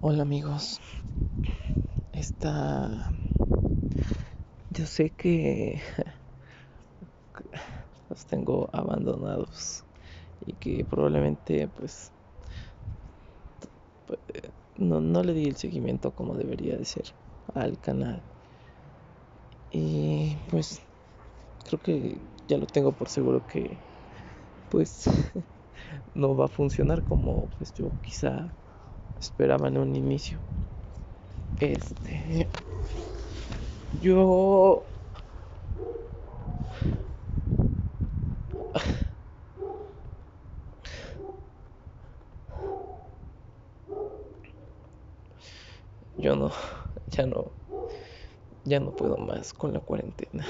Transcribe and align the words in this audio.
Hola 0.00 0.22
amigos, 0.22 0.78
esta... 2.12 3.10
Yo 4.70 4.86
sé 4.86 5.10
que 5.10 5.80
los 8.08 8.26
tengo 8.26 8.68
abandonados 8.72 9.84
y 10.40 10.54
que 10.56 10.84
probablemente 10.84 11.68
pues 11.68 12.12
no, 14.76 15.00
no 15.00 15.22
le 15.22 15.32
di 15.32 15.46
el 15.46 15.56
seguimiento 15.56 16.12
como 16.14 16.36
debería 16.36 16.76
de 16.76 16.84
ser 16.84 17.14
al 17.54 17.78
canal. 17.78 18.24
Y 19.70 20.36
pues 20.50 20.80
creo 21.64 21.80
que 21.80 22.28
ya 22.48 22.58
lo 22.58 22.66
tengo 22.66 22.96
por 22.96 23.10
seguro 23.10 23.46
que 23.46 23.84
pues 24.68 25.04
no 26.14 26.36
va 26.36 26.46
a 26.46 26.48
funcionar 26.48 27.04
como 27.04 27.50
pues 27.58 27.72
yo 27.74 27.96
quizá 28.02 28.54
esperaba 29.20 29.68
en 29.68 29.78
un 29.78 29.94
inicio. 29.94 30.38
Este 31.60 32.48
yo 34.02 34.82
yo 46.16 46.34
no 46.36 46.50
ya 47.10 47.26
no 47.26 47.50
ya 48.64 48.80
no 48.80 48.90
puedo 48.92 49.16
más 49.18 49.52
con 49.52 49.72
la 49.74 49.80
cuarentena. 49.80 50.46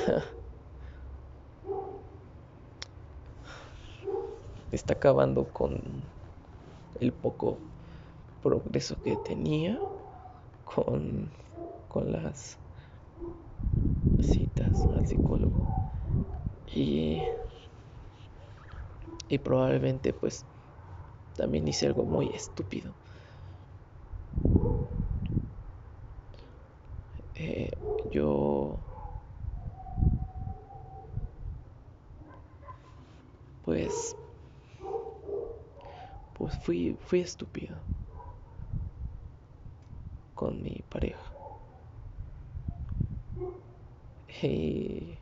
Está 4.72 4.94
acabando 4.94 5.44
con 5.52 5.80
el 7.00 7.12
poco 7.12 7.58
progreso 8.42 9.00
que 9.02 9.16
tenía 9.16 9.78
con, 10.64 11.30
con 11.88 12.12
las 12.12 12.58
citas 14.20 14.86
al 14.92 15.06
psicólogo. 15.06 15.68
Y, 16.66 17.22
y 19.28 19.38
probablemente 19.38 20.12
pues 20.12 20.44
también 21.34 21.66
hice 21.68 21.86
algo 21.86 22.04
muy 22.04 22.28
estúpido. 22.28 22.94
Eh, 27.34 27.70
yo 28.12 28.78
pues 33.62 34.14
pues 36.34 36.56
fui 36.56 36.96
fui 37.06 37.20
estúpido 37.20 37.76
con 40.34 40.60
mi 40.62 40.82
pareja 40.88 41.32
y 44.48 45.18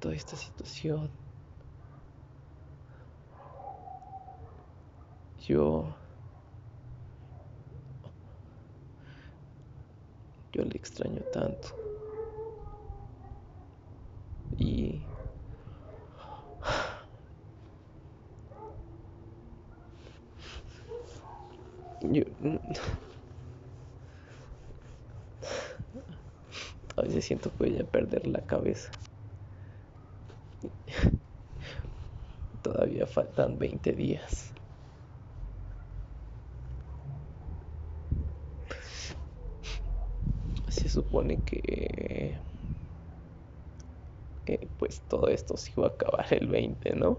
toda 0.00 0.14
esta 0.14 0.36
situación 0.36 1.10
yo 5.46 5.94
yo 10.54 10.62
le 10.64 10.76
extraño 10.76 11.20
tanto. 11.32 11.68
Y 14.56 15.02
yo 22.02 22.22
a 26.93 26.93
veces 27.04 27.24
siento 27.24 27.50
que 27.50 27.70
voy 27.70 27.78
a 27.78 27.84
perder 27.84 28.26
la 28.26 28.40
cabeza. 28.46 28.90
Todavía 32.62 33.06
faltan 33.06 33.58
20 33.58 33.92
días. 33.92 34.54
se 40.68 40.88
supone 40.88 41.40
que 41.44 42.36
pues 44.78 45.00
todo 45.08 45.28
esto 45.28 45.56
se 45.56 45.72
iba 45.76 45.86
a 45.86 45.90
acabar 45.90 46.26
el 46.32 46.48
20, 46.48 46.94
¿no? 46.96 47.18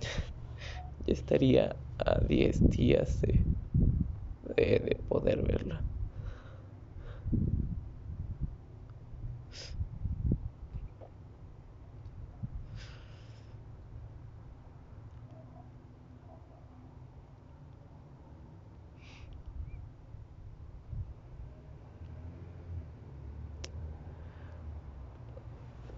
Ya 1.06 1.14
estaría 1.14 1.76
a 1.98 2.20
10 2.20 2.68
días 2.70 3.20
de, 3.22 3.42
de 4.64 4.96
poder 5.08 5.42
verla. 5.42 5.84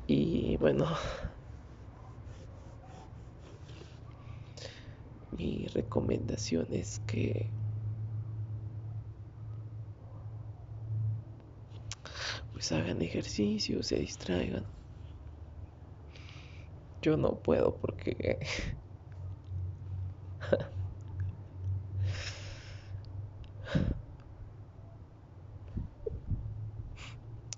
Y 0.06 0.56
bueno, 0.58 0.86
mi 5.32 5.66
recomendación 5.66 6.66
es 6.70 7.00
que 7.00 7.50
pues 12.62 12.70
hagan 12.70 13.02
ejercicio, 13.02 13.82
se 13.82 13.96
distraigan. 13.96 14.70
Yo 17.02 17.18
no 17.18 17.42
puedo 17.42 17.78
porque 17.78 18.38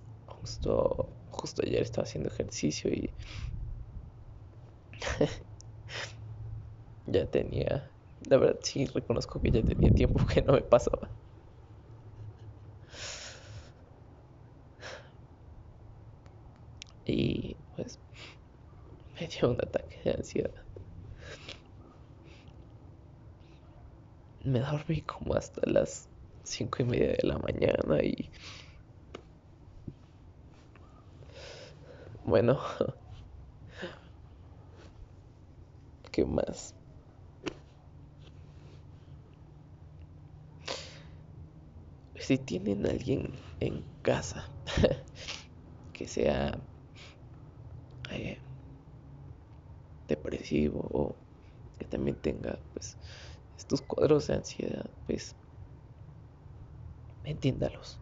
justo 0.26 1.16
justo 1.28 1.62
ayer 1.64 1.82
estaba 1.82 2.04
haciendo 2.04 2.28
ejercicio 2.28 2.90
y 2.90 3.14
ya 7.06 7.26
tenía, 7.30 7.92
la 8.20 8.36
verdad 8.36 8.58
sí 8.62 8.86
reconozco 8.86 9.40
que 9.40 9.50
ya 9.50 9.62
tenía 9.64 9.94
tiempo 9.94 10.20
que 10.26 10.42
no 10.42 10.52
me 10.54 10.62
pasaba. 10.62 11.10
Y 17.06 17.56
pues 17.76 18.00
me 19.20 19.26
dio 19.28 19.50
un 19.50 19.58
ataque 19.60 20.00
de 20.04 20.10
ansiedad. 20.12 20.54
Me 24.44 24.60
dormí 24.60 25.02
como 25.02 25.34
hasta 25.34 25.60
las 25.68 26.08
cinco 26.44 26.84
y 26.84 26.86
media 26.86 27.08
de 27.08 27.18
la 27.26 27.38
mañana 27.38 28.00
y 28.00 28.30
Bueno, 32.24 32.58
¿qué 36.10 36.24
más? 36.24 36.74
Si 42.16 42.38
tienen 42.38 42.86
alguien 42.86 43.38
en 43.60 43.86
casa 44.02 44.50
que 45.92 46.08
sea 46.08 46.60
eh, 48.10 48.38
depresivo 50.08 50.80
o 50.92 51.16
que 51.78 51.86
también 51.86 52.20
tenga 52.20 52.60
pues 52.72 52.98
estos 53.56 53.82
cuadros 53.82 54.26
de 54.28 54.34
ansiedad, 54.34 54.90
pues 55.06 55.36
entiéndalos. 57.24 58.00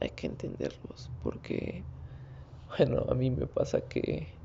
Hay 0.00 0.10
que 0.10 0.26
entenderlos 0.26 1.10
porque 1.20 1.84
bueno, 2.78 3.06
a 3.08 3.14
mí 3.14 3.30
me 3.30 3.46
pasa 3.46 3.82
que 3.88 4.38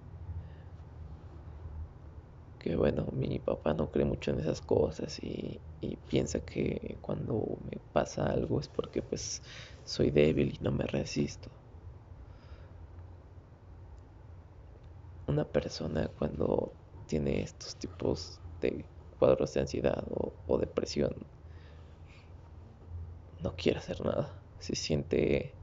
que 2.58 2.76
bueno, 2.76 3.08
mi 3.12 3.40
papá 3.40 3.74
no 3.74 3.92
cree 3.92 4.06
mucho 4.06 4.32
en 4.32 4.40
esas 4.40 4.62
cosas 4.62 5.20
y, 5.22 5.62
y, 5.82 5.98
piensa 5.98 6.40
que 6.40 6.98
cuando 7.02 7.60
me 7.70 7.80
pasa 7.92 8.26
algo 8.26 8.60
es 8.60 8.70
porque 8.70 9.02
pues 9.02 9.42
soy 9.84 10.12
débil 10.12 10.56
y 10.56 10.64
no 10.64 10.72
me 10.72 10.86
resisto. 10.88 11.52
Una 15.34 15.46
persona 15.46 16.10
cuando 16.10 16.76
tiene 17.08 17.42
estos 17.42 17.76
tipos 17.76 18.40
de 18.62 18.86
cuadros 19.18 19.52
de 19.56 19.62
ansiedad 19.62 20.04
o, 20.12 20.60
depresión 20.60 21.12
no 23.42 23.56
quiere 23.56 23.80
hacer 23.80 24.00
nada, 24.02 24.32
se 24.60 24.76
siente 24.76 25.56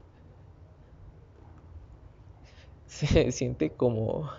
se 2.85 3.31
siente 3.31 3.73
como 3.77 4.29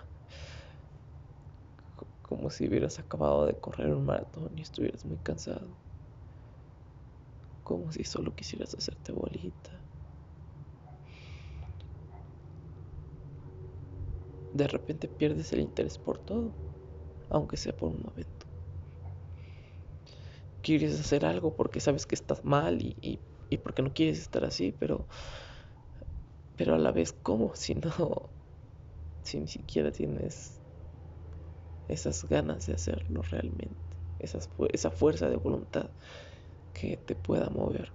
como 2.21 2.51
si 2.51 2.67
hubieras 2.67 2.99
acabado 2.99 3.47
de 3.47 3.59
correr 3.59 3.89
un 3.89 4.05
maratón 4.05 4.55
y 4.55 4.61
estuvieras 4.61 5.03
muy 5.03 5.17
cansado. 5.17 5.79
Como 7.63 7.91
si 7.91 8.03
solo 8.03 8.35
quisieras 8.35 8.75
hacerte 8.75 9.11
bolita. 9.11 9.83
De 14.53 14.67
repente 14.69 15.09
pierdes 15.09 15.51
el 15.51 15.59
interés 15.59 15.97
por 15.99 16.17
todo, 16.17 16.55
aunque 17.29 17.57
sea 17.57 17.75
por 17.75 17.89
un 17.89 18.01
momento. 18.03 18.47
Quieres 20.61 20.99
hacer 20.99 21.25
algo 21.25 21.55
porque 21.55 21.79
sabes 21.81 22.05
que 22.05 22.15
estás 22.15 22.43
mal 22.45 22.81
y, 22.81 22.95
y, 23.49 23.57
porque 23.57 23.81
no 23.81 23.93
quieres 23.93 24.19
estar 24.19 24.43
así, 24.45 24.71
pero, 24.71 25.07
pero 26.55 26.73
a 26.75 26.77
la 26.79 26.91
vez, 26.91 27.13
¿cómo? 27.13 27.53
Si 27.55 27.75
no, 27.75 28.33
si 29.23 29.39
ni 29.39 29.47
siquiera 29.47 29.91
tienes 29.91 30.61
esas 31.87 32.25
ganas 32.25 32.65
de 32.65 32.73
hacerlo 32.73 33.21
realmente, 33.21 33.97
esas, 34.19 34.49
esa 34.73 34.91
fuerza 34.91 35.29
de 35.29 35.37
voluntad 35.37 35.91
que 36.73 36.97
te 36.97 37.15
pueda 37.15 37.49
mover. 37.49 37.93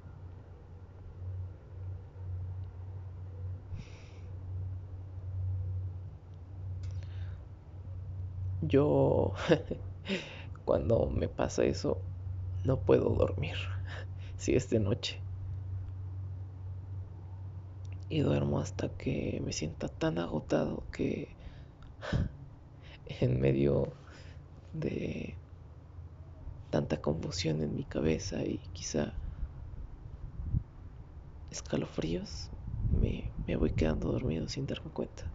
Yo, 8.69 9.35
cuando 10.65 11.11
me 11.11 11.29
pasa 11.29 11.65
eso, 11.65 12.05
no 12.65 12.82
puedo 12.82 13.11
dormir, 13.11 13.56
si 14.37 14.55
es 14.56 14.70
de 14.70 14.81
noche. 14.81 15.25
Y 18.11 18.20
duermo 18.20 18.59
hasta 18.61 18.91
que 18.97 19.41
me 19.43 19.53
sienta 19.53 19.88
tan 19.88 20.19
agotado 20.19 20.88
que 20.91 21.37
en 23.20 23.41
medio 23.41 23.97
de 24.73 25.38
tanta 26.70 26.97
confusión 27.03 27.61
en 27.61 27.75
mi 27.75 27.85
cabeza 27.85 28.43
y 28.43 28.70
quizá 28.73 29.19
escalofríos, 31.50 32.49
me, 32.91 33.35
me 33.47 33.56
voy 33.56 33.73
quedando 33.73 34.11
dormido 34.11 34.49
sin 34.49 34.65
darme 34.67 34.91
cuenta. 34.91 35.31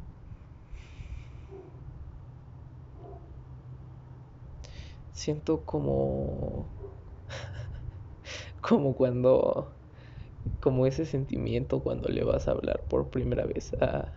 Siento 5.24 5.64
como 5.64 6.70
como 8.62 8.96
cuando 8.96 9.78
como 10.62 10.88
ese 10.88 11.06
sentimiento 11.06 11.82
cuando 11.84 12.10
le 12.10 12.24
vas 12.24 12.48
a 12.48 12.52
hablar 12.52 12.86
por 12.90 13.10
primera 13.12 13.46
vez 13.46 13.74
a, 13.82 14.14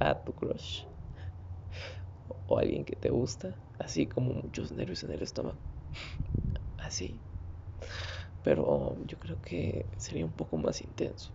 a 0.00 0.24
tu 0.24 0.34
crush 0.34 0.84
o 2.48 2.58
alguien 2.58 2.84
que 2.84 2.96
te 2.96 3.08
gusta, 3.08 3.56
así 3.78 4.06
como 4.06 4.32
muchos 4.34 4.72
nervios 4.72 5.02
en 5.04 5.12
el 5.12 5.22
estómago. 5.22 5.60
Así. 6.78 7.22
Pero 8.42 8.96
yo 9.06 9.18
creo 9.18 9.40
que 9.40 9.90
sería 9.96 10.24
un 10.26 10.32
poco 10.32 10.56
más 10.56 10.80
intenso. 10.82 11.32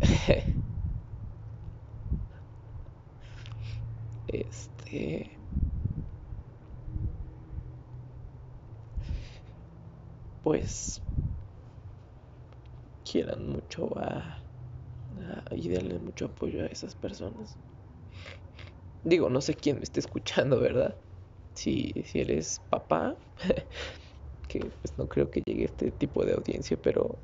este 4.28 5.38
pues 10.42 11.00
quieran 13.04 13.48
mucho 13.48 13.96
a 13.98 14.38
y 15.50 15.68
darle 15.70 15.98
mucho 15.98 16.26
apoyo 16.26 16.62
a 16.62 16.66
esas 16.66 16.94
personas. 16.94 17.56
Digo, 19.02 19.30
no 19.30 19.40
sé 19.40 19.54
quién 19.54 19.76
me 19.76 19.82
esté 19.82 20.00
escuchando, 20.00 20.60
¿verdad? 20.60 20.96
Si, 21.54 21.92
si 22.04 22.20
eres 22.20 22.60
papá, 22.68 23.16
que 24.48 24.60
pues 24.60 24.96
no 24.98 25.08
creo 25.08 25.30
que 25.30 25.42
llegue 25.46 25.64
este 25.64 25.90
tipo 25.90 26.24
de 26.24 26.34
audiencia, 26.34 26.76
pero 26.80 27.18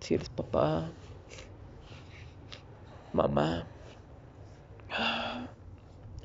si 0.00 0.14
eres 0.14 0.28
papá, 0.30 0.92
mamá, 3.12 3.66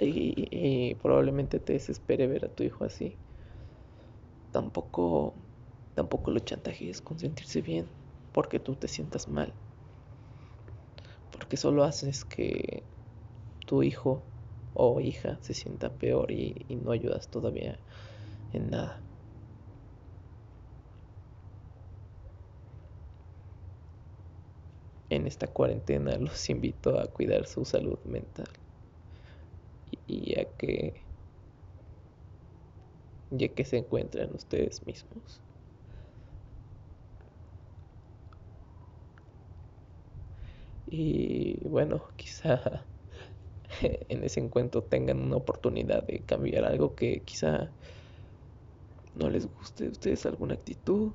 y, 0.06 0.34
y, 0.52 0.96
probablemente 0.96 1.60
te 1.60 1.74
desespere 1.74 2.28
ver 2.28 2.46
a 2.46 2.50
tu 2.54 2.64
hijo 2.64 2.84
así, 2.86 3.18
tampoco, 4.52 5.36
tampoco 5.94 6.32
lo 6.32 6.40
chantajees 6.40 7.02
con 7.02 7.20
sentirse 7.20 7.62
bien 7.62 7.90
porque 8.32 8.60
tú 8.60 8.76
te 8.76 8.88
sientas 8.88 9.28
mal. 9.28 9.54
Porque 11.32 11.58
solo 11.58 11.84
haces 11.84 12.26
que 12.26 12.84
tu 13.66 13.84
hijo 13.84 14.24
o 14.74 15.00
hija 15.02 15.40
se 15.42 15.54
sienta 15.54 15.90
peor 15.90 16.32
y, 16.32 16.66
no 16.84 16.92
ayudas 16.92 17.30
todavía 17.30 17.80
en 18.54 18.70
nada. 18.70 19.02
En 25.10 25.26
esta 25.26 25.48
cuarentena 25.48 26.18
los 26.18 26.50
invito 26.50 27.00
a 27.00 27.08
cuidar 27.08 27.46
su 27.46 27.66
salud 27.66 28.00
mental 28.06 28.48
y, 30.08 30.36
que 30.58 30.94
ya 33.32 33.48
que 33.50 33.66
se 33.66 33.78
encuentran 33.78 34.34
ustedes 34.34 34.86
mismos. 34.86 35.42
Y 40.88 41.60
bueno, 41.68 42.02
quizá 42.16 42.86
en 43.82 44.24
ese 44.24 44.40
encuentro 44.40 44.84
tengan 44.84 45.20
una 45.22 45.38
oportunidad 45.38 46.04
de 46.08 46.22
cambiar 46.22 46.66
algo 46.66 46.96
que 46.96 47.22
quizá 47.24 47.72
no 49.16 49.30
les 49.30 49.46
guste 49.46 49.88
a 49.88 49.90
ustedes 49.90 50.26
alguna 50.26 50.56
actitud. 50.56 51.12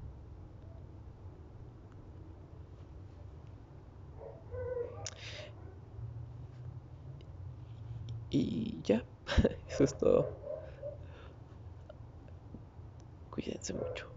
Y 8.31 8.74
ya, 8.85 9.05
eso 9.69 9.85
es 9.85 9.97
todo. 9.99 10.29
Cuídense 13.29 13.75
mucho. 13.75 14.14